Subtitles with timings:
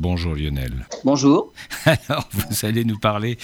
[0.00, 0.86] Bonjour Lionel.
[1.02, 1.52] Bonjour.
[1.84, 3.36] Alors, vous allez nous parler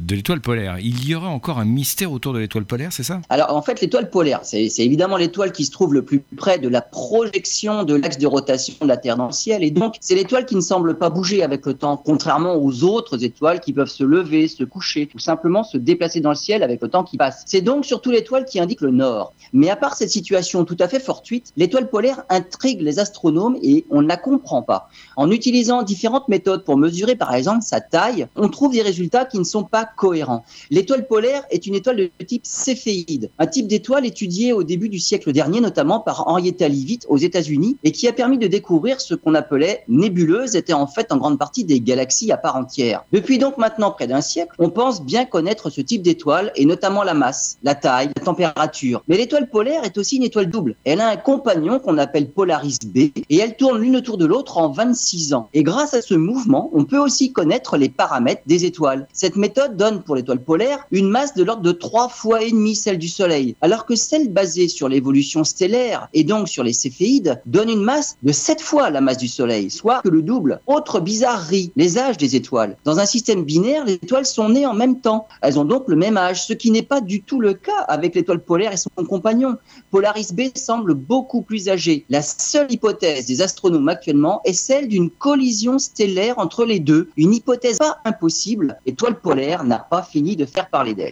[0.00, 0.78] de l'étoile polaire.
[0.80, 3.20] Il y aurait encore un mystère autour de l'étoile polaire, c'est ça?
[3.28, 6.68] Alors, en fait, l'étoile polaire, c'est évidemment l'étoile qui se trouve le plus près de
[6.68, 9.62] la projection de l'axe de rotation de la Terre dans le ciel.
[9.62, 13.22] Et donc, c'est l'étoile qui ne semble pas bouger avec le temps, contrairement aux autres
[13.22, 16.82] étoiles qui peuvent se lever, se coucher, ou simplement se déplacer dans le ciel avec
[16.82, 17.44] le temps qui passe.
[17.46, 19.32] C'est donc surtout l'étoile qui indique le nord.
[19.52, 23.84] Mais à part cette situation tout à fait fortuite, l'étoile polaire intrigue les astronomes et
[23.90, 24.88] on ne la comprend pas.
[25.16, 29.38] En utilisant différentes méthodes pour mesurer par exemple sa taille, on trouve des résultats qui
[29.38, 30.44] ne sont pas cohérents.
[30.70, 34.98] L'étoile polaire est une étoile de type céphéide, un type d'étoile étudié au début du
[34.98, 39.14] siècle dernier notamment par Henrietta Leavitt aux États-Unis et qui a permis de découvrir ce
[39.14, 43.04] qu'on appelait nébuleuses étaient en fait en grande partie des galaxies à part entière.
[43.12, 47.02] Depuis donc maintenant près d'un siècle, on pense bien connaître ce type d'étoile et notamment
[47.02, 49.02] la masse, la taille, la température.
[49.06, 50.76] Mais l'étoile polaire est aussi une étoile double.
[50.84, 52.96] Elle a un compagnon qu'on appelle Polaris B
[53.28, 55.50] et elle tourne l'une autour de l'autre en 26 ans.
[55.52, 59.06] Et grâce à ce mouvement, on peut aussi connaître les paramètres des étoiles.
[59.12, 62.76] Cette méthode donne pour l'étoile polaire une masse de l'ordre de trois fois et demi
[62.76, 67.40] celle du Soleil, alors que celle basée sur l'évolution stellaire et donc sur les céphéides
[67.46, 70.60] donne une masse de sept fois la masse du Soleil, soit que le double.
[70.66, 72.76] Autre bizarrerie, les âges des étoiles.
[72.84, 75.26] Dans un système binaire, les étoiles sont nées en même temps.
[75.42, 78.14] Elles ont donc le même âge, ce qui n'est pas du tout le cas avec
[78.14, 79.56] l'étoile polaire et son compagnon.
[79.90, 82.04] Polaris B semble beaucoup plus âgé.
[82.08, 87.34] La seule hypothèse des astronomes actuellement est celle d'une collision stellaire entre les deux, une
[87.34, 88.78] hypothèse pas impossible.
[88.86, 91.08] L'étoile polaire n'a pas fini de faire parler d'elle.